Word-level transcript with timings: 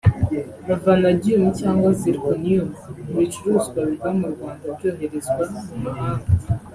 vanadium 0.83 1.43
cyangwa 1.59 1.89
zirconium 1.99 2.67
mu 3.07 3.17
bicuruzwa 3.21 3.79
biva 3.89 4.09
mu 4.19 4.27
Rwanda 4.33 4.65
byoherezwa 4.75 5.43
mu 5.67 5.75
mahanga 5.85 6.29